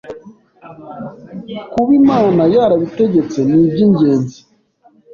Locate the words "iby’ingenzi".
3.67-4.39